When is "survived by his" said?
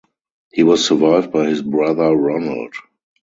0.83-1.61